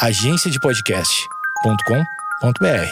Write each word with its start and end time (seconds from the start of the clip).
agenciadepodcast.com.br. 0.00 2.90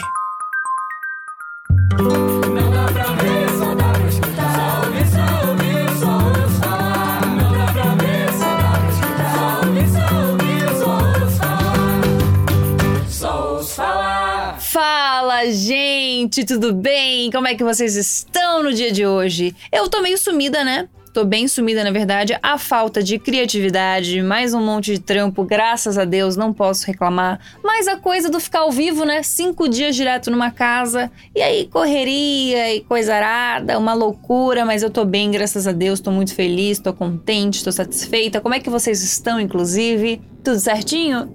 Fala, 14.59 15.51
gente, 15.51 16.45
tudo 16.45 16.73
bem? 16.73 17.31
Como 17.31 17.47
é 17.47 17.55
que 17.55 17.63
vocês 17.63 17.95
estão 17.95 18.61
no 18.61 18.71
dia 18.71 18.91
de 18.91 19.07
hoje? 19.07 19.55
Eu 19.71 19.89
tô 19.89 20.01
meio 20.01 20.17
sumida, 20.17 20.63
né? 20.63 20.87
Tô 21.11 21.25
bem 21.25 21.47
sumida, 21.47 21.83
na 21.83 21.91
verdade. 21.91 22.37
A 22.41 22.57
falta 22.57 23.01
de 23.01 23.17
criatividade, 23.17 24.21
mais 24.21 24.53
um 24.53 24.63
monte 24.63 24.93
de 24.93 24.99
trampo, 24.99 25.43
graças 25.43 25.97
a 25.97 26.05
Deus, 26.05 26.37
não 26.37 26.53
posso 26.53 26.85
reclamar. 26.85 27.39
Mas 27.63 27.87
a 27.87 27.97
coisa 27.97 28.29
do 28.29 28.39
ficar 28.39 28.59
ao 28.59 28.71
vivo, 28.71 29.03
né? 29.03 29.23
Cinco 29.23 29.67
dias 29.67 29.95
direto 29.95 30.29
numa 30.29 30.51
casa. 30.51 31.11
E 31.35 31.41
aí, 31.41 31.67
correria 31.67 32.75
e 32.75 32.81
coisa 32.81 33.15
arada, 33.15 33.79
uma 33.79 33.93
loucura, 33.93 34.63
mas 34.65 34.83
eu 34.83 34.89
tô 34.91 35.03
bem, 35.03 35.31
graças 35.31 35.65
a 35.65 35.71
Deus, 35.71 35.99
tô 35.99 36.11
muito 36.11 36.35
feliz, 36.35 36.77
tô 36.77 36.93
contente, 36.93 37.63
tô 37.63 37.71
satisfeita. 37.71 38.39
Como 38.39 38.53
é 38.53 38.59
que 38.59 38.69
vocês 38.69 39.01
estão, 39.01 39.39
inclusive? 39.39 40.21
Tudo 40.43 40.59
certinho? 40.59 41.33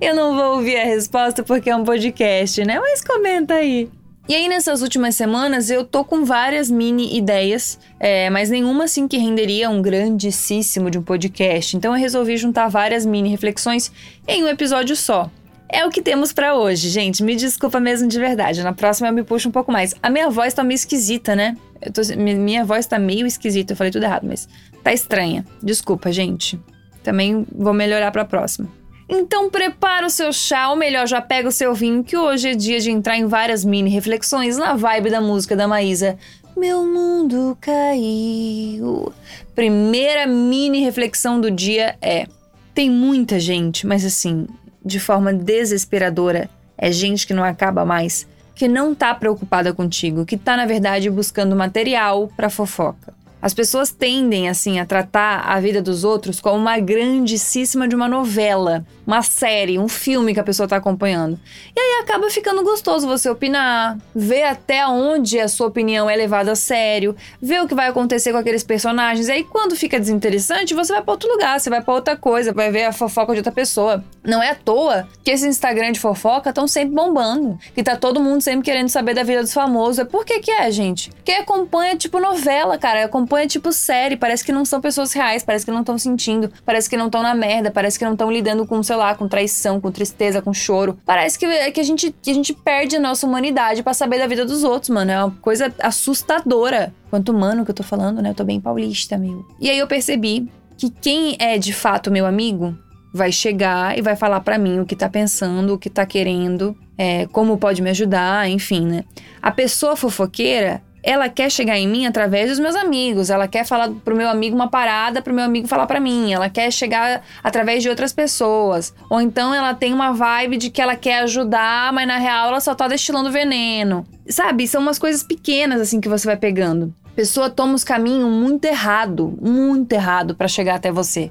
Eu 0.00 0.14
não 0.14 0.36
vou 0.36 0.56
ouvir 0.56 0.76
a 0.76 0.84
resposta 0.84 1.42
porque 1.42 1.68
é 1.68 1.74
um 1.74 1.84
podcast, 1.84 2.64
né? 2.64 2.78
Mas 2.78 3.02
comenta 3.02 3.54
aí. 3.54 3.90
E 4.28 4.34
aí, 4.34 4.48
nessas 4.48 4.82
últimas 4.82 5.14
semanas, 5.14 5.70
eu 5.70 5.84
tô 5.84 6.04
com 6.04 6.24
várias 6.24 6.68
mini 6.68 7.16
ideias, 7.16 7.78
é, 8.00 8.28
mas 8.28 8.50
nenhuma 8.50 8.84
assim 8.84 9.06
que 9.06 9.16
renderia 9.16 9.70
um 9.70 9.80
grandíssimo 9.80 10.90
de 10.90 10.98
um 10.98 11.02
podcast. 11.02 11.76
Então 11.76 11.94
eu 11.94 12.00
resolvi 12.00 12.36
juntar 12.36 12.66
várias 12.68 13.06
mini 13.06 13.28
reflexões 13.28 13.92
em 14.26 14.42
um 14.42 14.48
episódio 14.48 14.96
só. 14.96 15.30
É 15.68 15.84
o 15.86 15.90
que 15.90 16.02
temos 16.02 16.32
pra 16.32 16.56
hoje, 16.56 16.88
gente. 16.88 17.22
Me 17.22 17.36
desculpa 17.36 17.78
mesmo 17.78 18.08
de 18.08 18.18
verdade. 18.18 18.62
Na 18.64 18.72
próxima 18.72 19.08
eu 19.08 19.12
me 19.12 19.22
puxo 19.22 19.48
um 19.48 19.52
pouco 19.52 19.70
mais. 19.70 19.94
A 20.02 20.10
minha 20.10 20.28
voz 20.28 20.52
tá 20.54 20.64
meio 20.64 20.76
esquisita, 20.76 21.36
né? 21.36 21.56
Tô- 21.92 22.02
mi- 22.16 22.34
minha 22.34 22.64
voz 22.64 22.84
tá 22.86 22.98
meio 22.98 23.26
esquisita. 23.26 23.72
Eu 23.72 23.76
falei 23.76 23.92
tudo 23.92 24.04
errado, 24.04 24.26
mas 24.26 24.48
tá 24.82 24.92
estranha. 24.92 25.44
Desculpa, 25.62 26.10
gente. 26.10 26.58
Também 27.02 27.46
vou 27.54 27.72
melhorar 27.72 28.10
pra 28.10 28.24
próxima. 28.24 28.68
Então 29.08 29.48
prepara 29.48 30.06
o 30.06 30.10
seu 30.10 30.32
chá, 30.32 30.68
ou 30.70 30.76
melhor, 30.76 31.06
já 31.06 31.20
pega 31.20 31.48
o 31.48 31.52
seu 31.52 31.72
vinho, 31.74 32.02
que 32.02 32.16
hoje 32.16 32.50
é 32.50 32.54
dia 32.54 32.80
de 32.80 32.90
entrar 32.90 33.16
em 33.16 33.26
várias 33.26 33.64
mini 33.64 33.88
reflexões 33.88 34.56
na 34.56 34.74
vibe 34.74 35.10
da 35.10 35.20
música 35.20 35.54
da 35.54 35.68
Maísa. 35.68 36.18
Meu 36.56 36.84
mundo 36.84 37.56
caiu. 37.60 39.12
Primeira 39.54 40.26
mini 40.26 40.80
reflexão 40.80 41.40
do 41.40 41.50
dia 41.50 41.96
é: 42.02 42.26
tem 42.74 42.90
muita 42.90 43.38
gente, 43.38 43.86
mas 43.86 44.04
assim, 44.04 44.46
de 44.84 44.98
forma 44.98 45.32
desesperadora, 45.32 46.50
é 46.76 46.90
gente 46.90 47.26
que 47.26 47.34
não 47.34 47.44
acaba 47.44 47.84
mais, 47.84 48.26
que 48.54 48.66
não 48.66 48.94
tá 48.94 49.14
preocupada 49.14 49.72
contigo, 49.72 50.26
que 50.26 50.36
tá 50.36 50.56
na 50.56 50.66
verdade 50.66 51.08
buscando 51.10 51.54
material 51.54 52.28
pra 52.36 52.50
fofoca. 52.50 53.14
As 53.46 53.54
pessoas 53.54 53.92
tendem, 53.92 54.48
assim, 54.48 54.80
a 54.80 54.84
tratar 54.84 55.42
a 55.42 55.60
vida 55.60 55.80
dos 55.80 56.02
outros 56.02 56.40
como 56.40 56.56
uma 56.56 56.80
grandíssima 56.80 57.86
de 57.86 57.94
uma 57.94 58.08
novela, 58.08 58.84
uma 59.06 59.22
série, 59.22 59.78
um 59.78 59.86
filme 59.86 60.34
que 60.34 60.40
a 60.40 60.42
pessoa 60.42 60.66
tá 60.66 60.74
acompanhando. 60.74 61.38
E 61.76 61.78
aí 61.78 62.02
acaba 62.02 62.28
ficando 62.28 62.64
gostoso 62.64 63.06
você 63.06 63.30
opinar, 63.30 63.98
ver 64.12 64.42
até 64.42 64.84
onde 64.88 65.38
a 65.38 65.46
sua 65.46 65.68
opinião 65.68 66.10
é 66.10 66.16
levada 66.16 66.50
a 66.50 66.56
sério, 66.56 67.14
ver 67.40 67.62
o 67.62 67.68
que 67.68 67.74
vai 67.74 67.86
acontecer 67.86 68.32
com 68.32 68.38
aqueles 68.38 68.64
personagens. 68.64 69.28
E 69.28 69.32
aí 69.32 69.44
quando 69.44 69.76
fica 69.76 70.00
desinteressante, 70.00 70.74
você 70.74 70.92
vai 70.92 71.02
pra 71.02 71.12
outro 71.12 71.30
lugar, 71.30 71.60
você 71.60 71.70
vai 71.70 71.80
pra 71.80 71.94
outra 71.94 72.16
coisa, 72.16 72.52
vai 72.52 72.72
ver 72.72 72.86
a 72.86 72.92
fofoca 72.92 73.32
de 73.32 73.38
outra 73.38 73.52
pessoa. 73.52 74.04
Não 74.24 74.42
é 74.42 74.50
à 74.50 74.54
toa 74.56 75.06
que 75.22 75.30
esse 75.30 75.46
Instagram 75.46 75.92
de 75.92 76.00
fofoca 76.00 76.48
estão 76.48 76.66
sempre 76.66 76.96
bombando, 76.96 77.56
que 77.76 77.82
tá 77.84 77.94
todo 77.94 78.20
mundo 78.20 78.42
sempre 78.42 78.64
querendo 78.64 78.88
saber 78.88 79.14
da 79.14 79.22
vida 79.22 79.40
dos 79.40 79.54
famosos. 79.54 80.04
Por 80.08 80.24
que 80.24 80.40
que 80.40 80.50
é, 80.50 80.68
gente? 80.72 81.10
Porque 81.12 81.30
acompanha 81.30 81.96
tipo 81.96 82.18
novela, 82.18 82.76
cara, 82.76 83.04
acompanha 83.04 83.35
tipo 83.44 83.72
série, 83.72 84.16
parece 84.16 84.44
que 84.44 84.52
não 84.52 84.64
são 84.64 84.80
pessoas 84.80 85.12
reais, 85.12 85.42
parece 85.42 85.64
que 85.64 85.72
não 85.72 85.80
estão 85.80 85.98
sentindo, 85.98 86.52
parece 86.64 86.88
que 86.88 86.96
não 86.96 87.06
estão 87.06 87.22
na 87.22 87.34
merda, 87.34 87.72
parece 87.72 87.98
que 87.98 88.04
não 88.04 88.12
estão 88.12 88.30
lidando 88.30 88.64
com, 88.64 88.80
sei 88.84 88.94
lá, 88.94 89.16
com 89.16 89.26
traição, 89.26 89.80
com 89.80 89.90
tristeza, 89.90 90.40
com 90.40 90.54
choro. 90.54 90.96
Parece 91.04 91.36
que, 91.36 91.72
que, 91.72 91.80
a, 91.80 91.84
gente, 91.84 92.14
que 92.22 92.30
a 92.30 92.34
gente 92.34 92.52
perde 92.54 92.94
a 92.94 93.00
nossa 93.00 93.26
humanidade 93.26 93.82
pra 93.82 93.92
saber 93.92 94.20
da 94.20 94.28
vida 94.28 94.44
dos 94.44 94.62
outros, 94.62 94.90
mano. 94.90 95.10
É 95.10 95.24
uma 95.24 95.30
coisa 95.42 95.74
assustadora. 95.80 96.94
Quanto 97.10 97.32
humano 97.32 97.64
que 97.64 97.72
eu 97.72 97.74
tô 97.74 97.82
falando, 97.82 98.22
né? 98.22 98.30
Eu 98.30 98.34
tô 98.34 98.44
bem 98.44 98.60
paulista, 98.60 99.18
meu. 99.18 99.44
E 99.60 99.68
aí 99.68 99.78
eu 99.78 99.86
percebi 99.88 100.48
que 100.76 100.90
quem 100.90 101.36
é 101.40 101.58
de 101.58 101.72
fato 101.72 102.10
meu 102.10 102.26
amigo 102.26 102.76
vai 103.12 103.32
chegar 103.32 103.98
e 103.98 104.02
vai 104.02 104.14
falar 104.14 104.40
pra 104.40 104.58
mim 104.58 104.78
o 104.78 104.86
que 104.86 104.94
tá 104.94 105.08
pensando, 105.08 105.74
o 105.74 105.78
que 105.78 105.88
tá 105.88 106.04
querendo, 106.04 106.76
é, 106.98 107.26
como 107.26 107.56
pode 107.56 107.80
me 107.80 107.90
ajudar, 107.90 108.48
enfim, 108.48 108.86
né? 108.86 109.04
A 109.40 109.50
pessoa 109.50 109.96
fofoqueira, 109.96 110.82
ela 111.06 111.28
quer 111.28 111.48
chegar 111.48 111.78
em 111.78 111.86
mim 111.86 112.04
através 112.04 112.50
dos 112.50 112.58
meus 112.58 112.74
amigos, 112.74 113.30
ela 113.30 113.46
quer 113.46 113.64
falar 113.64 113.90
pro 114.04 114.16
meu 114.16 114.28
amigo 114.28 114.56
uma 114.56 114.68
parada, 114.68 115.22
pro 115.22 115.32
meu 115.32 115.44
amigo 115.44 115.68
falar 115.68 115.86
pra 115.86 116.00
mim, 116.00 116.32
ela 116.32 116.50
quer 116.50 116.68
chegar 116.72 117.22
através 117.44 117.80
de 117.80 117.88
outras 117.88 118.12
pessoas. 118.12 118.92
Ou 119.08 119.20
então 119.20 119.54
ela 119.54 119.72
tem 119.72 119.94
uma 119.94 120.12
vibe 120.12 120.56
de 120.56 120.68
que 120.68 120.82
ela 120.82 120.96
quer 120.96 121.20
ajudar, 121.20 121.92
mas 121.92 122.08
na 122.08 122.18
real 122.18 122.48
ela 122.48 122.58
só 122.58 122.74
tá 122.74 122.88
destilando 122.88 123.30
veneno. 123.30 124.04
Sabe? 124.28 124.66
São 124.66 124.82
umas 124.82 124.98
coisas 124.98 125.22
pequenas 125.22 125.80
assim 125.80 126.00
que 126.00 126.08
você 126.08 126.26
vai 126.26 126.36
pegando. 126.36 126.92
A 127.04 127.14
pessoa 127.14 127.48
toma 127.48 127.74
os 127.74 127.84
caminhos 127.84 128.28
muito 128.28 128.64
errado, 128.64 129.38
muito 129.40 129.92
errado 129.92 130.34
pra 130.34 130.48
chegar 130.48 130.74
até 130.74 130.90
você. 130.90 131.30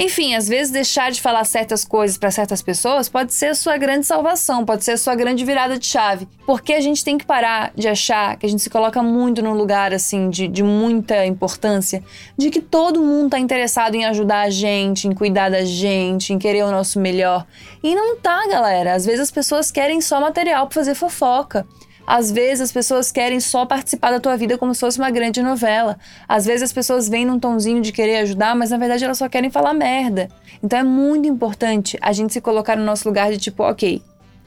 Enfim, 0.00 0.36
às 0.36 0.46
vezes 0.46 0.70
deixar 0.72 1.10
de 1.10 1.20
falar 1.20 1.44
certas 1.44 1.84
coisas 1.84 2.16
para 2.16 2.30
certas 2.30 2.62
pessoas 2.62 3.08
pode 3.08 3.34
ser 3.34 3.46
a 3.46 3.54
sua 3.54 3.76
grande 3.76 4.06
salvação, 4.06 4.64
pode 4.64 4.84
ser 4.84 4.92
a 4.92 4.96
sua 4.96 5.16
grande 5.16 5.44
virada 5.44 5.76
de 5.76 5.84
chave. 5.86 6.28
Porque 6.46 6.72
a 6.72 6.80
gente 6.80 7.04
tem 7.04 7.18
que 7.18 7.26
parar 7.26 7.72
de 7.74 7.88
achar 7.88 8.36
que 8.36 8.46
a 8.46 8.48
gente 8.48 8.62
se 8.62 8.70
coloca 8.70 9.02
muito 9.02 9.42
num 9.42 9.54
lugar 9.54 9.92
assim 9.92 10.30
de, 10.30 10.46
de 10.46 10.62
muita 10.62 11.26
importância, 11.26 12.00
de 12.36 12.48
que 12.48 12.60
todo 12.60 13.02
mundo 13.02 13.30
tá 13.30 13.40
interessado 13.40 13.96
em 13.96 14.04
ajudar 14.04 14.42
a 14.42 14.50
gente, 14.50 15.08
em 15.08 15.12
cuidar 15.12 15.50
da 15.50 15.64
gente, 15.64 16.32
em 16.32 16.38
querer 16.38 16.62
o 16.62 16.70
nosso 16.70 17.00
melhor. 17.00 17.44
E 17.82 17.92
não 17.92 18.16
tá, 18.18 18.46
galera. 18.46 18.94
Às 18.94 19.04
vezes 19.04 19.20
as 19.20 19.30
pessoas 19.32 19.72
querem 19.72 20.00
só 20.00 20.20
material 20.20 20.68
para 20.68 20.74
fazer 20.76 20.94
fofoca. 20.94 21.66
Às 22.10 22.30
vezes 22.30 22.62
as 22.62 22.72
pessoas 22.72 23.12
querem 23.12 23.38
só 23.38 23.66
participar 23.66 24.10
da 24.10 24.18
tua 24.18 24.34
vida 24.34 24.56
como 24.56 24.72
se 24.72 24.80
fosse 24.80 24.98
uma 24.98 25.10
grande 25.10 25.42
novela. 25.42 25.98
Às 26.26 26.46
vezes 26.46 26.62
as 26.62 26.72
pessoas 26.72 27.06
vêm 27.06 27.26
num 27.26 27.38
tonzinho 27.38 27.82
de 27.82 27.92
querer 27.92 28.20
ajudar, 28.20 28.56
mas 28.56 28.70
na 28.70 28.78
verdade 28.78 29.04
elas 29.04 29.18
só 29.18 29.28
querem 29.28 29.50
falar 29.50 29.74
merda. 29.74 30.30
Então 30.62 30.78
é 30.78 30.82
muito 30.82 31.28
importante 31.28 31.98
a 32.00 32.10
gente 32.14 32.32
se 32.32 32.40
colocar 32.40 32.78
no 32.78 32.82
nosso 32.82 33.06
lugar 33.06 33.30
de 33.30 33.36
tipo, 33.36 33.62
ok, 33.62 34.00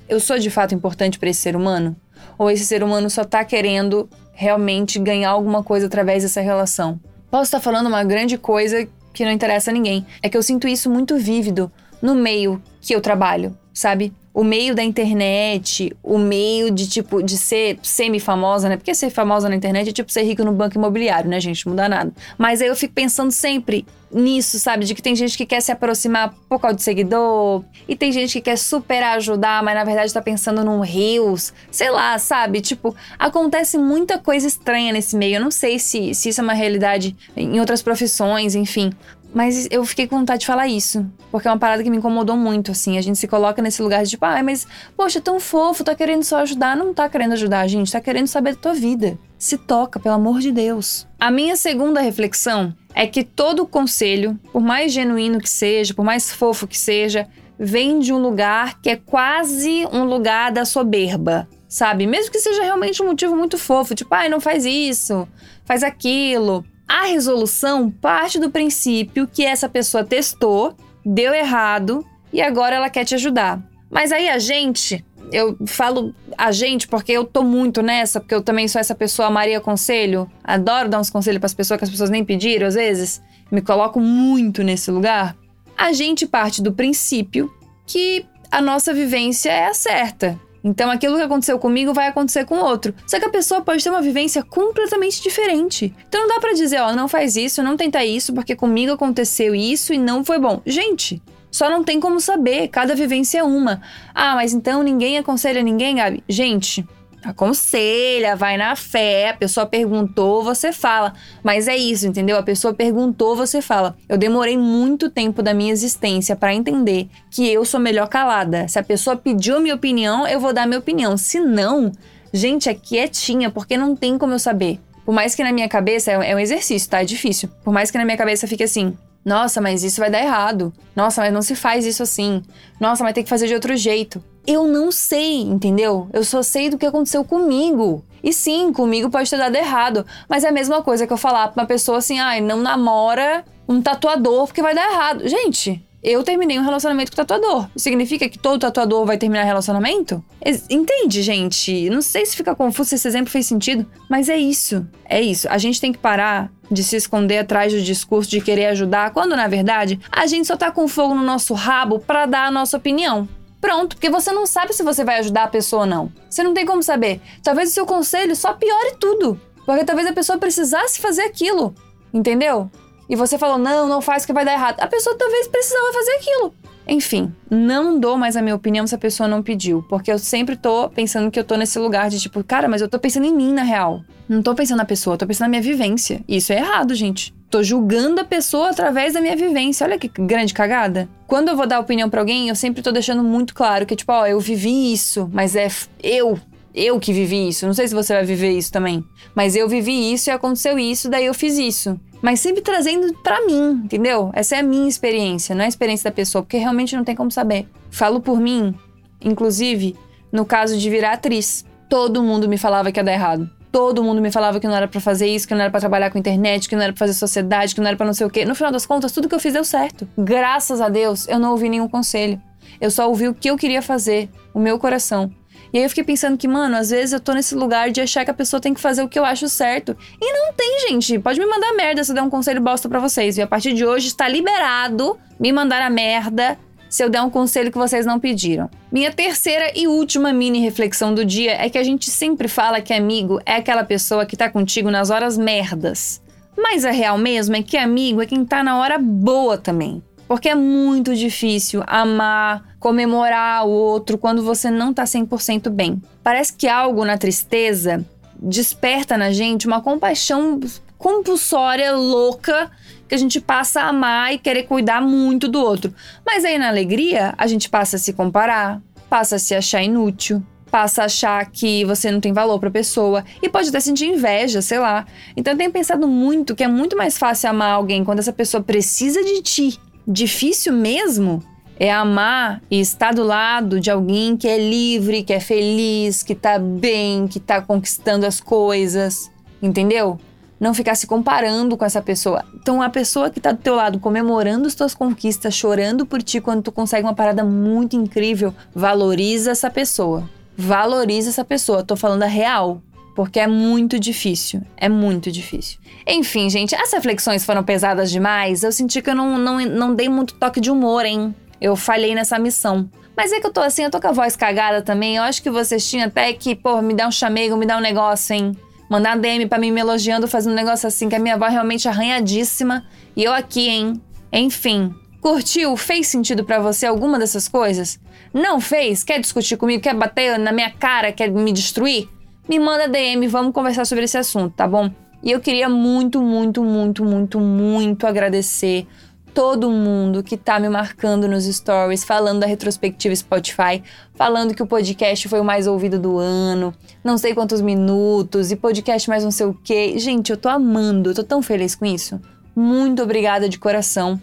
eu 0.10 0.20
sou 0.20 0.40
de 0.40 0.50
fato 0.50 0.74
importante 0.74 1.20
para 1.20 1.30
esse 1.30 1.40
ser 1.40 1.56
humano? 1.56 1.96
Ou 2.36 2.50
esse 2.50 2.66
ser 2.66 2.82
humano 2.82 3.12
só 3.12 3.24
tá 3.24 3.46
querendo 3.46 4.10
realmente 4.34 4.98
ganhar 4.98 5.30
alguma 5.30 5.64
coisa 5.64 5.86
através 5.86 6.24
dessa 6.24 6.42
relação? 6.42 7.00
Posso 7.30 7.44
estar 7.44 7.60
falando 7.60 7.86
uma 7.86 8.04
grande 8.04 8.40
coisa 8.40 8.88
que 9.14 9.24
não 9.24 9.32
interessa 9.32 9.70
a 9.70 9.74
ninguém. 9.74 10.04
É 10.24 10.30
que 10.30 10.36
eu 10.36 10.42
sinto 10.42 10.68
isso 10.68 10.90
muito 10.90 11.16
vívido 11.16 11.72
no 12.02 12.16
meio 12.16 12.60
que 12.82 12.96
eu 12.96 13.02
trabalho, 13.02 13.56
sabe? 13.74 14.14
O 14.34 14.44
meio 14.44 14.74
da 14.74 14.84
internet, 14.84 15.96
o 16.02 16.18
meio 16.18 16.72
de 16.72 16.88
tipo 16.88 17.22
de 17.22 17.38
ser 17.38 17.78
semi-famosa, 17.84 18.70
né? 18.70 18.78
Porque 18.78 18.96
ser 18.96 19.10
famosa 19.10 19.50
na 19.50 19.56
internet 19.56 19.90
é 19.90 19.94
tipo 19.94 20.12
ser 20.12 20.24
rico 20.24 20.44
no 20.44 20.54
banco 20.54 20.78
imobiliário, 20.78 21.30
né, 21.30 21.40
gente? 21.40 21.66
Não 21.66 21.72
muda 21.72 21.90
nada. 21.90 22.14
Mas 22.38 22.62
aí 22.62 22.68
eu 22.68 22.76
fico 22.76 22.94
pensando 22.94 23.32
sempre 23.32 23.86
nisso, 24.14 24.60
sabe? 24.60 24.86
De 24.86 24.94
que 24.94 25.02
tem 25.02 25.16
gente 25.16 25.38
que 25.38 25.46
quer 25.46 25.62
se 25.62 25.72
aproximar 25.72 26.34
por 26.50 26.60
causa 26.60 26.76
de 26.76 26.84
seguidor, 26.84 27.64
e 27.88 27.96
tem 27.96 28.12
gente 28.12 28.34
que 28.34 28.42
quer 28.42 28.58
super 28.58 29.02
ajudar, 29.04 29.64
mas 29.64 29.76
na 29.76 29.84
verdade 29.84 30.14
tá 30.14 30.22
pensando 30.22 30.64
num 30.64 30.82
rios, 30.82 31.54
sei 31.72 31.90
lá, 31.90 32.18
sabe? 32.18 32.62
Tipo, 32.62 32.96
acontece 33.18 33.78
muita 33.78 34.18
coisa 34.18 34.48
estranha 34.48 34.94
nesse 34.94 35.16
meio. 35.16 35.36
Eu 35.36 35.42
não 35.42 35.52
sei 35.52 35.80
se, 35.80 36.14
se 36.14 36.30
isso 36.30 36.42
é 36.42 36.44
uma 36.44 36.54
realidade 36.54 37.16
em 37.36 37.60
outras 37.60 37.82
profissões, 37.82 38.56
enfim. 38.56 38.92
Mas 39.34 39.68
eu 39.72 39.86
fiquei 39.86 40.08
com 40.08 40.18
vontade 40.20 40.42
de 40.42 40.46
falar 40.46 40.68
isso. 40.68 41.06
Porque 41.32 41.48
é 41.48 41.52
uma 41.52 41.58
parada 41.58 41.82
que 41.84 41.90
me 41.90 41.98
incomodou 41.98 42.36
muito, 42.36 42.72
assim. 42.72 42.98
A 42.98 43.02
gente 43.02 43.18
se 43.18 43.28
coloca 43.28 43.62
nesse 43.62 43.82
lugar 43.82 44.04
de 44.04 44.10
tipo, 44.10 44.26
ai, 44.26 44.44
mas, 44.44 44.68
poxa, 44.96 45.20
é 45.20 45.22
tão 45.22 45.40
fofo, 45.40 45.84
tá 45.84 45.96
querendo 45.96 46.24
só 46.24 46.38
ajudar. 46.40 46.76
Não 46.76 46.94
tá 46.94 47.08
querendo 47.08 47.34
ajudar 47.34 47.62
a 47.62 47.68
gente, 47.68 47.92
tá 47.92 48.02
querendo 48.02 48.28
saber 48.28 48.56
da 48.56 48.62
tua 48.62 48.74
vida. 48.74 49.18
Se 49.38 49.58
toca, 49.58 50.00
pelo 50.00 50.16
amor 50.16 50.40
de 50.40 50.52
Deus. 50.52 51.08
A 51.20 51.32
minha 51.32 51.56
segunda 51.56 52.02
reflexão 52.02 52.76
é 52.94 53.08
que 53.08 53.24
todo 53.24 53.66
conselho, 53.66 54.38
por 54.52 54.62
mais 54.62 54.92
genuíno 54.92 55.40
que 55.40 55.50
seja, 55.50 55.94
por 55.94 56.04
mais 56.04 56.32
fofo 56.32 56.68
que 56.68 56.78
seja, 56.78 57.28
vem 57.58 58.00
de 58.00 58.12
um 58.12 58.18
lugar 58.18 58.82
que 58.82 58.90
é 58.90 58.96
quase 58.96 59.88
um 59.94 60.04
lugar 60.04 60.52
da 60.52 60.66
soberba. 60.66 61.48
Sabe? 61.70 62.06
Mesmo 62.06 62.34
que 62.34 62.40
seja 62.40 62.64
realmente 62.64 63.02
um 63.02 63.06
motivo 63.06 63.34
muito 63.34 63.58
fofo, 63.58 63.96
tipo, 63.96 64.14
ai, 64.14 64.28
não 64.28 64.42
faz 64.42 64.66
isso, 64.66 65.26
faz 65.64 65.84
aquilo. 65.84 66.66
A 66.94 67.06
resolução 67.06 67.90
parte 67.90 68.38
do 68.38 68.50
princípio 68.50 69.26
que 69.26 69.46
essa 69.46 69.70
pessoa 69.70 70.04
testou, 70.04 70.76
deu 71.06 71.34
errado 71.34 72.06
e 72.34 72.42
agora 72.42 72.76
ela 72.76 72.90
quer 72.90 73.06
te 73.06 73.16
ajudar. 73.16 73.64
Mas 73.90 74.12
aí 74.12 74.28
a 74.28 74.38
gente, 74.38 75.04
eu 75.32 75.58
falo 75.66 76.14
a 76.38 76.52
gente 76.52 76.90
porque 76.90 77.14
eu 77.14 77.24
tô 77.24 77.44
muito 77.44 77.82
nessa, 77.82 78.20
porque 78.20 78.36
eu 78.36 78.42
também 78.42 78.68
sou 78.68 78.78
essa 78.82 78.94
pessoa 78.94 79.30
Maria 79.30 79.62
Conselho, 79.62 80.30
adoro 80.44 80.90
dar 80.90 81.00
uns 81.00 81.10
conselhos 81.10 81.40
para 81.40 81.46
as 81.46 81.54
pessoas 81.54 81.78
que 81.78 81.86
as 81.86 81.90
pessoas 81.90 82.10
nem 82.10 82.26
pediram 82.26 82.68
às 82.68 82.76
vezes, 82.76 83.22
me 83.50 83.62
coloco 83.62 83.98
muito 84.02 84.62
nesse 84.62 84.92
lugar. 84.92 85.38
A 85.78 85.94
gente 85.94 86.28
parte 86.28 86.62
do 86.62 86.74
princípio 86.74 87.50
que 87.88 88.26
a 88.52 88.62
nossa 88.62 88.94
vivência 88.94 89.50
é 89.50 89.68
a 89.68 89.74
certa. 89.74 90.38
Então 90.64 90.92
aquilo 90.92 91.18
que 91.18 91.24
aconteceu 91.24 91.58
comigo 91.58 91.94
vai 91.94 92.08
acontecer 92.08 92.46
com 92.46 92.56
outro. 92.60 92.94
Só 93.08 93.20
que 93.20 93.26
a 93.26 93.30
pessoa 93.30 93.62
pode 93.62 93.84
ter 93.84 93.90
uma 93.90 94.02
vivência 94.02 94.44
completamente 94.44 95.22
diferente. 95.22 95.94
Então 96.08 96.22
não 96.22 96.28
dá 96.28 96.40
pra 96.40 96.54
dizer, 96.54 96.80
ó, 96.82 96.94
não 96.94 97.08
faz 97.08 97.36
isso, 97.36 97.64
não 97.64 97.76
tenta 97.76 98.04
isso, 98.06 98.34
porque 98.34 98.56
comigo 98.56 98.94
aconteceu 98.94 99.56
isso 99.56 99.94
e 99.94 99.98
não 99.98 100.24
foi 100.24 100.40
bom. 100.40 100.62
Gente, 100.66 101.22
só 101.52 101.70
não 101.70 101.84
tem 101.84 102.00
como 102.00 102.20
saber, 102.22 102.70
cada 102.70 102.96
vivência 102.96 103.40
é 103.40 103.44
uma. 103.44 103.82
Ah, 104.16 104.36
mas 104.36 104.54
então 104.54 104.82
ninguém 104.82 105.18
aconselha 105.18 105.62
ninguém, 105.62 105.96
Gabi? 105.96 106.24
Gente, 106.30 106.88
aconselha, 107.24 108.36
vai 108.36 108.58
na 108.58 108.76
fé, 108.76 109.30
a 109.30 109.34
pessoa 109.34 109.66
perguntou, 109.66 110.44
você 110.44 110.72
fala. 110.72 111.14
Mas 111.44 111.68
é 111.68 111.76
isso, 111.76 112.08
entendeu? 112.08 112.38
A 112.38 112.44
pessoa 112.44 112.74
perguntou, 112.74 113.36
você 113.36 113.62
fala. 113.62 113.96
Eu 114.10 114.18
demorei 114.18 114.58
muito 114.58 115.10
tempo 115.10 115.42
da 115.42 115.54
minha 115.54 115.72
existência 115.72 116.36
para 116.36 116.54
entender 116.54 117.08
que 117.30 117.48
eu 117.48 117.64
sou 117.66 117.80
melhor 117.80 118.08
calada. 118.08 118.68
Se 118.68 118.80
a 118.80 118.84
pessoa 118.84 119.16
pediu 119.16 119.60
minha 119.60 119.76
opinião, 119.76 120.28
eu 120.28 120.40
vou 120.40 120.54
dar 120.54 120.68
minha 120.68 120.80
opinião. 120.80 121.18
Se 121.18 121.40
não, 121.40 121.92
gente, 122.34 122.70
é 122.70 122.74
quietinha, 122.74 123.50
porque 123.50 123.78
não 123.78 123.96
tem 123.96 124.18
como 124.18 124.34
eu 124.34 124.40
saber. 124.40 124.80
Por 125.06 125.14
mais 125.14 125.36
que 125.36 125.44
na 125.44 125.52
minha 125.52 125.68
cabeça, 125.68 126.12
é 126.12 126.36
um 126.36 126.40
exercício, 126.40 126.90
tá? 126.90 127.02
É 127.02 127.06
difícil. 127.06 127.50
Por 127.64 127.74
mais 127.74 127.92
que 127.92 127.98
na 127.98 128.06
minha 128.06 128.18
cabeça 128.18 128.48
fique 128.48 128.64
assim, 128.64 128.96
nossa, 129.24 129.62
mas 129.62 129.84
isso 129.84 130.00
vai 130.00 130.10
dar 130.10 130.22
errado. 130.22 130.74
Nossa, 130.96 131.22
mas 131.22 131.34
não 131.34 131.42
se 131.42 131.56
faz 131.56 131.86
isso 131.86 132.02
assim. 132.02 132.42
Nossa, 132.80 133.04
mas 133.04 133.14
tem 133.14 133.24
que 133.24 133.30
fazer 133.30 133.48
de 133.48 133.54
outro 133.54 133.76
jeito. 133.76 134.24
Eu 134.46 134.66
não 134.66 134.92
sei, 134.92 135.42
entendeu? 135.42 136.10
Eu 136.12 136.24
só 136.24 136.42
sei 136.42 136.70
do 136.70 136.78
que 136.78 136.86
aconteceu 136.86 137.24
comigo. 137.24 138.04
E 138.24 138.34
sim, 138.34 138.74
comigo 138.74 139.10
pode 139.10 139.30
ter 139.30 139.38
dado 139.38 139.56
errado. 139.56 140.06
Mas 140.28 140.44
é 140.44 140.50
a 140.50 140.52
mesma 140.52 140.82
coisa 140.82 141.06
que 141.06 141.14
eu 141.14 141.18
falar 141.18 141.50
pra 141.50 141.62
uma 141.62 141.68
pessoa 141.68 142.00
assim, 142.00 142.20
ai, 142.20 142.42
não 142.42 142.62
namora 142.62 143.46
um 143.68 143.82
tatuador 143.82 144.48
porque 144.48 144.62
vai 144.62 144.74
dar 144.74 144.92
errado. 144.92 145.28
Gente, 145.28 145.86
eu 146.04 146.24
terminei 146.24 146.58
um 146.58 146.64
relacionamento 146.64 147.12
com 147.12 147.16
tatuador. 147.16 147.68
Significa 147.76 148.28
que 148.28 148.40
todo 148.40 148.60
tatuador 148.60 149.06
vai 149.06 149.18
terminar 149.18 149.44
relacionamento? 149.44 150.24
Entende, 150.70 151.22
gente? 151.22 151.90
Não 151.90 152.02
sei 152.02 152.26
se 152.26 152.36
fica 152.36 152.56
confuso 152.56 152.90
se 152.90 152.96
esse 152.96 153.08
exemplo 153.08 153.32
fez 153.32 153.46
sentido, 153.46 153.86
mas 154.10 154.30
é 154.30 154.38
isso. 154.38 154.86
É 155.06 155.22
isso. 155.22 155.48
A 155.50 155.58
gente 155.58 155.80
tem 155.80 155.92
que 155.92 156.00
parar 156.00 156.52
de 156.72 156.84
se 156.84 156.96
esconder 156.96 157.40
atrás 157.40 157.74
do 157.74 157.82
discurso 157.82 158.30
de 158.30 158.42
querer 158.42 158.68
ajudar, 158.68 159.12
quando 159.12 159.36
na 159.36 159.48
verdade 159.48 160.00
a 160.12 160.26
gente 160.26 160.48
só 160.48 160.56
tá 160.56 160.72
com 160.72 160.88
fogo 160.88 161.14
no 161.14 161.24
nosso 161.24 161.54
rabo 161.54 162.00
para 162.00 162.26
dar 162.26 162.48
a 162.48 162.52
nossa 162.52 162.78
opinião. 162.78 163.28
Pronto, 163.60 163.96
porque 163.96 164.10
você 164.10 164.32
não 164.32 164.48
sabe 164.48 164.74
se 164.74 164.82
você 164.82 165.04
vai 165.04 165.20
ajudar 165.20 165.44
a 165.44 165.48
pessoa 165.48 165.84
ou 165.84 165.88
não. 165.88 166.12
Você 166.28 166.42
não 166.42 166.54
tem 166.54 166.66
como 166.66 166.82
saber. 166.82 167.22
Talvez 167.44 167.70
o 167.70 167.74
seu 167.74 167.86
conselho 167.86 168.36
só 168.36 168.54
piore 168.54 168.96
tudo. 169.00 169.40
Porque 169.66 169.86
talvez 169.86 170.08
a 170.08 170.14
pessoa 170.14 170.40
precisasse 170.40 171.00
fazer 171.00 171.22
aquilo. 171.22 171.76
Entendeu? 172.12 172.72
E 173.12 173.16
você 173.18 173.38
falou, 173.38 173.58
não, 173.58 173.90
não 173.90 174.00
faz 174.00 174.26
que 174.26 174.32
vai 174.32 174.46
dar 174.46 174.54
errado. 174.54 174.80
A 174.80 174.88
pessoa 174.88 175.18
talvez 175.18 175.46
precisava 175.46 175.92
fazer 175.92 176.12
aquilo. 176.12 176.54
Enfim, 176.88 177.30
não 177.50 178.00
dou 178.00 178.18
mais 178.18 178.38
a 178.38 178.42
minha 178.42 178.56
opinião 178.56 178.88
se 178.88 178.96
a 178.96 178.98
pessoa 178.98 179.28
não 179.28 179.44
pediu. 179.44 179.84
Porque 179.90 180.10
eu 180.10 180.18
sempre 180.18 180.56
tô 180.56 180.88
pensando 180.88 181.30
que 181.30 181.38
eu 181.38 181.44
tô 181.44 181.58
nesse 181.58 181.78
lugar 181.78 182.10
de 182.10 182.22
tipo, 182.22 182.42
cara, 182.42 182.70
mas 182.70 182.80
eu 182.80 182.88
tô 182.88 182.98
pensando 182.98 183.26
em 183.26 183.36
mim 183.36 183.52
na 183.52 183.64
real. 183.64 184.02
Não 184.30 184.42
tô 184.42 184.56
pensando 184.56 184.78
na 184.78 184.86
pessoa, 184.86 185.18
tô 185.18 185.28
pensando 185.28 185.48
na 185.48 185.50
minha 185.50 185.62
vivência. 185.62 186.24
E 186.26 186.38
isso 186.38 186.54
é 186.54 186.60
errado, 186.60 186.96
gente. 186.96 187.34
Tô 187.50 187.62
julgando 187.62 188.22
a 188.22 188.24
pessoa 188.24 188.70
através 188.70 189.14
da 189.14 189.20
minha 189.20 189.36
vivência. 189.36 189.86
Olha 189.86 190.00
que 190.00 190.08
grande 190.08 190.54
cagada. 190.54 191.10
Quando 191.28 191.50
eu 191.50 191.58
vou 191.58 191.68
dar 191.68 191.82
opinião 191.82 192.10
para 192.10 192.22
alguém, 192.22 192.48
eu 192.48 192.56
sempre 192.56 192.82
tô 192.82 192.94
deixando 192.94 193.22
muito 193.26 193.54
claro 193.54 193.86
que, 193.86 193.98
tipo, 193.98 194.14
ó, 194.14 194.26
eu 194.26 194.40
vivi 194.40 194.94
isso, 194.94 195.30
mas 195.34 195.54
é 195.58 195.68
eu 196.02 196.40
eu 196.74 196.98
que 196.98 197.12
vivi 197.12 197.50
isso. 197.50 197.66
Não 197.66 197.74
sei 197.74 197.90
se 197.90 197.94
você 197.94 198.14
vai 198.14 198.24
viver 198.24 198.52
isso 198.52 198.72
também. 198.72 199.04
Mas 199.36 199.58
eu 199.58 199.68
vivi 199.68 200.14
isso 200.14 200.30
e 200.30 200.32
aconteceu 200.32 200.80
isso, 200.80 201.10
daí 201.10 201.26
eu 201.26 201.34
fiz 201.34 201.58
isso. 201.58 202.00
Mas 202.22 202.40
sempre 202.40 202.62
trazendo 202.62 203.14
para 203.24 203.46
mim, 203.46 203.82
entendeu? 203.84 204.30
Essa 204.34 204.56
é 204.56 204.60
a 204.60 204.64
minha 204.64 204.88
experiência, 204.88 205.56
não 205.56 205.64
é 205.64 205.66
a 205.66 205.70
experiência 205.70 206.10
da 206.10 206.16
pessoa, 206.16 206.44
porque 206.44 206.58
realmente 206.58 206.96
não 206.96 207.04
tem 207.04 207.16
como 207.16 207.32
saber. 207.32 207.68
Falo 207.90 208.22
por 208.22 208.40
mim, 208.40 208.76
inclusive, 209.20 209.96
no 210.32 210.46
caso 210.46 210.78
de 210.78 210.90
virar 210.90 211.14
atriz. 211.14 211.66
Todo 211.90 212.24
mundo 212.24 212.48
me 212.48 212.58
falava 212.58 212.92
que 212.92 213.00
ia 213.00 213.04
dar 213.04 213.14
errado. 213.14 213.50
Todo 213.72 214.04
mundo 214.04 214.22
me 214.22 214.32
falava 214.32 214.60
que 214.60 214.68
não 214.68 214.76
era 214.76 214.88
para 214.88 215.00
fazer 215.00 215.28
isso, 215.28 215.48
que 215.48 215.54
não 215.54 215.62
era 215.62 215.72
para 215.72 215.80
trabalhar 215.80 216.12
com 216.12 216.18
internet, 216.18 216.68
que 216.68 216.76
não 216.76 216.84
era 216.84 216.92
pra 216.92 217.00
fazer 217.00 217.14
sociedade, 217.14 217.74
que 217.74 217.82
não 217.82 217.88
era 217.88 217.98
para 217.98 218.06
não 218.06 218.14
sei 218.14 218.28
o 218.28 218.30
quê. 218.30 218.46
No 218.46 218.54
final 218.54 218.72
das 218.72 218.86
contas, 218.86 219.12
tudo 219.12 219.30
que 219.30 219.36
eu 219.36 219.40
fiz 219.40 219.54
deu 219.54 219.64
certo. 219.64 220.08
Graças 220.18 220.82
a 220.82 220.90
Deus, 220.90 221.28
eu 221.28 221.40
não 221.40 221.52
ouvi 221.52 221.70
nenhum 221.70 221.88
conselho. 221.88 222.42
Eu 222.80 222.92
só 222.92 223.08
ouvi 223.08 223.28
o 223.28 223.34
que 223.34 223.50
eu 223.50 223.58
queria 223.58 223.82
fazer, 223.82 224.30
o 224.54 224.60
meu 224.60 224.78
coração. 224.78 225.32
E 225.74 225.78
aí 225.78 225.84
eu 225.84 225.90
fiquei 225.90 226.04
pensando 226.04 226.38
que, 226.38 226.48
mano, 226.48 226.76
às 226.76 226.90
vezes 226.90 227.14
eu 227.14 227.20
tô 227.20 227.34
nesse 227.34 227.56
lugar 227.56 227.92
de 227.92 228.02
achar 228.02 228.26
que 228.26 228.32
a 228.32 228.34
pessoa 228.34 228.60
tem 228.60 228.74
que 228.74 228.82
fazer 228.82 229.04
o 229.04 229.10
que 229.10 229.18
eu 229.18 229.24
acho 229.24 229.48
certo. 229.48 229.96
E 230.20 230.34
não 230.34 230.54
tem, 230.54 230.90
gente. 230.90 231.18
Pode 231.20 231.40
me 231.40 231.46
mandar 231.46 231.74
merda 231.74 232.04
se 232.04 232.12
eu 232.12 232.16
der 232.16 232.22
um 232.22 232.30
conselho 232.30 232.62
bosta 232.62 232.90
para 232.90 233.00
vocês. 233.00 233.38
E 233.38 233.42
a 233.42 233.48
partir 233.48 233.74
de 233.74 233.86
hoje 233.86 234.08
está 234.08 234.28
liberado 234.28 235.18
me 235.40 235.52
mandar 235.52 235.82
a 235.82 235.90
merda 235.90 236.58
se 236.90 237.02
eu 237.02 237.10
der 237.10 237.22
um 237.22 237.30
conselho 237.30 237.72
que 237.72 237.78
vocês 237.78 238.06
não 238.06 238.20
pediram. 238.20 238.70
Minha 238.92 239.14
terceira 239.14 239.72
e 239.74 239.88
última 239.88 240.34
mini 240.34 240.60
reflexão 240.60 241.14
do 241.14 241.24
dia 241.24 241.54
é 241.54 241.70
que 241.70 241.78
a 241.78 241.84
gente 241.84 242.10
sempre 242.10 242.50
fala 242.50 242.82
que 242.82 242.94
amigo 242.94 243.40
é 243.46 243.56
aquela 243.56 243.86
pessoa 243.86 244.26
que 244.26 244.36
tá 244.36 244.50
contigo 244.50 244.92
nas 244.92 245.10
horas 245.10 245.38
merdas. 245.38 246.22
Mas 246.58 246.84
a 246.84 246.92
real 246.92 247.18
mesmo 247.18 247.56
é 247.56 247.64
que 247.64 247.78
amigo 247.78 248.22
é 248.22 248.26
quem 248.26 248.44
tá 248.44 248.62
na 248.62 248.78
hora 248.78 249.00
boa 249.00 249.58
também. 249.58 250.04
Porque 250.32 250.48
é 250.48 250.56
muito 250.56 251.14
difícil 251.14 251.84
amar, 251.86 252.64
comemorar 252.80 253.68
o 253.68 253.70
outro 253.70 254.18
quando 254.18 254.42
você 254.42 254.72
não 254.72 254.94
tá 254.94 255.04
100% 255.04 255.70
bem. 255.70 256.02
Parece 256.24 256.54
que 256.54 256.70
algo 256.70 257.04
na 257.04 257.18
tristeza 257.18 258.06
desperta 258.42 259.18
na 259.18 259.34
gente 259.34 259.68
uma 259.68 259.82
compaixão 259.82 260.58
compulsória, 260.98 261.92
louca, 261.92 262.72
que 263.10 263.16
a 263.16 263.18
gente 263.18 263.42
passa 263.42 263.82
a 263.82 263.90
amar 263.90 264.34
e 264.34 264.38
querer 264.38 264.64
cuidar 264.64 265.02
muito 265.02 265.50
do 265.50 265.60
outro. 265.60 265.94
Mas 266.26 266.46
aí 266.46 266.58
na 266.58 266.70
alegria, 266.70 267.34
a 267.38 267.46
gente 267.46 267.68
passa 267.68 267.98
a 267.98 268.00
se 268.00 268.14
comparar, 268.14 268.82
passa 269.10 269.36
a 269.36 269.40
se 269.40 269.54
achar 269.54 269.84
inútil, 269.84 270.42
passa 270.72 271.02
a 271.02 271.06
achar 271.08 271.46
que 271.52 271.84
você 271.84 272.10
não 272.10 272.22
tem 272.22 272.32
valor 272.32 272.58
pra 272.58 272.72
pessoa 272.72 273.26
e 273.44 273.50
pode 273.50 273.68
até 273.68 273.82
sentir 273.82 274.06
inveja, 274.06 274.62
sei 274.62 274.80
lá. 274.80 275.06
Então 275.36 275.52
eu 275.52 275.58
tenho 275.58 275.74
pensado 275.74 276.08
muito 276.08 276.56
que 276.56 276.64
é 276.64 276.70
muito 276.70 276.96
mais 276.96 277.18
fácil 277.18 277.50
amar 277.50 277.74
alguém 277.74 278.06
quando 278.06 278.20
essa 278.20 278.32
pessoa 278.32 278.64
precisa 278.64 279.22
de 279.22 279.42
ti 279.42 279.80
Difícil 280.08 280.74
mesmo 280.74 281.44
é 281.80 281.92
amar 281.92 282.62
e 282.70 282.80
estar 282.80 283.14
do 283.14 283.24
lado 283.24 283.80
de 283.80 283.90
alguém 283.90 284.38
que 284.38 284.48
é 284.48 284.58
livre, 284.58 285.24
que 285.24 285.34
é 285.34 285.40
feliz, 285.40 286.22
que 286.22 286.36
tá 286.36 286.60
bem, 286.60 287.28
que 287.28 287.40
tá 287.40 287.62
conquistando 287.62 288.26
as 288.26 288.40
coisas, 288.40 289.32
entendeu? 289.62 290.20
Não 290.60 290.76
ficar 290.76 290.94
se 290.94 291.08
comparando 291.08 291.76
com 291.76 291.84
essa 291.84 292.00
pessoa. 292.00 292.46
Então, 292.54 292.84
a 292.84 292.90
pessoa 292.90 293.32
que 293.32 293.40
tá 293.40 293.52
do 293.52 293.58
teu 293.58 293.74
lado 293.74 294.00
comemorando 294.00 294.68
as 294.68 294.76
tuas 294.76 294.94
conquistas, 294.94 295.56
chorando 295.56 296.06
por 296.06 296.22
ti 296.22 296.40
quando 296.40 296.62
tu 296.62 296.72
consegue 296.72 297.04
uma 297.04 297.16
parada 297.16 297.44
muito 297.44 297.96
incrível, 297.96 298.54
valoriza 298.76 299.50
essa 299.50 299.72
pessoa. 299.72 300.30
Valoriza 300.56 301.30
essa 301.30 301.44
pessoa. 301.44 301.84
Tô 301.84 301.96
falando 301.96 302.22
a 302.22 302.28
real. 302.28 302.80
Porque 303.16 303.40
é 303.40 303.48
muito 303.48 304.00
difícil. 304.00 304.62
É 304.78 304.88
muito 304.88 305.32
difícil. 305.32 305.80
Enfim, 306.08 306.50
gente, 306.50 306.76
as 306.76 306.92
reflexões 306.94 307.46
foram 307.46 307.64
pesadas 307.64 308.10
demais. 308.10 308.64
Eu 308.64 308.72
senti 308.72 309.02
que 309.02 309.10
eu 309.10 309.16
não, 309.16 309.38
não, 309.38 309.60
não 309.60 309.96
dei 309.96 310.08
muito 310.10 310.34
toque 310.36 310.62
de 310.62 310.72
humor, 310.72 311.06
hein? 311.06 311.36
Eu 311.60 311.76
falhei 311.76 312.16
nessa 312.16 312.40
missão. 312.40 312.90
Mas 313.16 313.32
é 313.32 313.40
que 313.40 313.46
eu 313.46 313.52
tô 313.52 313.62
assim, 313.62 313.84
eu 313.84 313.92
tô 313.92 314.00
com 314.00 314.08
a 314.08 314.12
voz 314.12 314.36
cagada 314.36 314.82
também. 314.82 315.18
Eu 315.18 315.24
acho 315.24 315.44
que 315.44 315.50
vocês 315.50 315.88
tinham 315.88 316.08
até 316.08 316.32
que, 316.34 316.56
pô, 316.56 316.82
me 316.82 316.94
dar 316.94 317.08
um 317.08 317.12
chamego, 317.12 317.58
me 317.58 317.66
dar 317.66 317.78
um 317.78 317.82
negócio, 317.82 318.34
hein? 318.34 318.56
Mandar 318.90 319.18
DM 319.18 319.46
pra 319.48 319.60
mim 319.60 319.72
me 319.72 319.80
elogiando, 319.80 320.28
fazendo 320.28 320.54
um 320.54 320.56
negócio 320.56 320.88
assim, 320.88 321.08
que 321.08 321.16
a 321.16 321.20
minha 321.20 321.38
voz 321.38 321.52
realmente 321.52 321.88
arranhadíssima. 321.88 322.86
E 323.16 323.24
eu 323.24 323.34
aqui, 323.34 323.70
hein? 323.70 324.02
Enfim. 324.32 324.94
Curtiu? 325.22 325.78
Fez 325.78 326.08
sentido 326.08 326.44
para 326.44 326.60
você 326.60 326.86
alguma 326.88 327.20
dessas 327.20 327.48
coisas? 327.48 328.00
Não 328.34 328.60
fez? 328.60 329.04
Quer 329.04 329.20
discutir 329.20 329.56
comigo? 329.56 329.84
Quer 329.84 329.94
bater 329.94 330.40
na 330.40 330.52
minha 330.52 330.72
cara? 330.72 331.12
Quer 331.12 331.30
me 331.30 331.54
destruir? 331.54 332.10
Me 332.48 332.60
manda 332.60 332.88
DM, 332.88 333.28
vamos 333.28 333.54
conversar 333.54 333.86
sobre 333.86 334.06
esse 334.06 334.18
assunto, 334.18 334.54
tá 334.56 334.68
bom? 334.68 334.90
E 335.24 335.32
eu 335.32 335.40
queria 335.40 335.70
muito, 335.70 336.22
muito, 336.22 336.64
muito, 336.64 337.04
muito, 337.04 337.40
muito 337.40 338.08
agradecer 338.08 338.88
todo 339.34 339.70
mundo 339.70 340.24
que 340.24 340.36
tá 340.36 340.60
me 340.60 340.68
marcando 340.68 341.28
nos 341.28 341.46
stories, 341.46 342.04
falando 342.04 342.42
da 342.42 342.48
retrospectiva 342.48 343.16
Spotify, 343.16 343.82
falando 344.16 344.54
que 344.54 344.64
o 344.64 344.68
podcast 344.68 345.28
foi 345.30 345.40
o 345.40 345.44
mais 345.44 345.68
ouvido 345.68 345.98
do 345.98 346.18
ano, 346.18 346.74
não 347.04 347.18
sei 347.18 347.34
quantos 347.34 347.62
minutos, 347.62 348.52
e 348.52 348.56
podcast 348.56 349.10
mais 349.10 349.24
não 349.24 349.32
sei 349.32 349.46
o 349.46 349.54
quê. 349.54 349.98
Gente, 349.98 350.32
eu 350.32 350.38
tô 350.38 350.50
amando, 350.50 351.12
eu 351.12 351.16
tô 351.16 351.24
tão 351.24 351.42
feliz 351.42 351.76
com 351.76 351.86
isso. 351.86 352.20
Muito 352.56 353.02
obrigada 353.02 353.48
de 353.48 353.58
coração. 353.58 354.20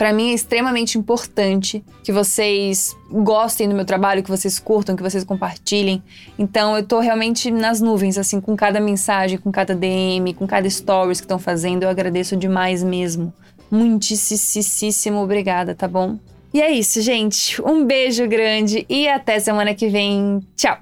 Para 0.00 0.14
mim 0.14 0.30
é 0.30 0.32
extremamente 0.32 0.96
importante 0.96 1.84
que 2.02 2.10
vocês 2.10 2.96
gostem 3.10 3.68
do 3.68 3.74
meu 3.74 3.84
trabalho, 3.84 4.22
que 4.22 4.30
vocês 4.30 4.58
curtam, 4.58 4.96
que 4.96 5.02
vocês 5.02 5.24
compartilhem. 5.24 6.02
Então 6.38 6.74
eu 6.74 6.82
tô 6.82 7.00
realmente 7.00 7.50
nas 7.50 7.82
nuvens, 7.82 8.16
assim, 8.16 8.40
com 8.40 8.56
cada 8.56 8.80
mensagem, 8.80 9.36
com 9.36 9.52
cada 9.52 9.74
DM, 9.74 10.32
com 10.32 10.46
cada 10.46 10.70
stories 10.70 11.20
que 11.20 11.26
estão 11.26 11.38
fazendo. 11.38 11.82
Eu 11.82 11.90
agradeço 11.90 12.34
demais 12.34 12.82
mesmo. 12.82 13.30
Muitíssimo 13.70 15.18
obrigada, 15.18 15.74
tá 15.74 15.86
bom? 15.86 16.18
E 16.54 16.62
é 16.62 16.70
isso, 16.70 17.02
gente. 17.02 17.60
Um 17.60 17.84
beijo 17.84 18.26
grande 18.26 18.86
e 18.88 19.06
até 19.06 19.38
semana 19.38 19.74
que 19.74 19.86
vem. 19.90 20.40
Tchau! 20.56 20.78